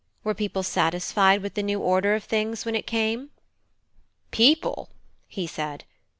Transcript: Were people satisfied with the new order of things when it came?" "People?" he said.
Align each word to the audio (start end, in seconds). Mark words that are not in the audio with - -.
Were 0.23 0.33
people 0.33 0.63
satisfied 0.63 1.43
with 1.43 1.53
the 1.53 1.61
new 1.61 1.79
order 1.79 2.15
of 2.15 2.23
things 2.23 2.65
when 2.65 2.73
it 2.73 2.87
came?" 2.87 3.29
"People?" 4.31 4.89
he 5.27 5.45
said. 5.45 5.83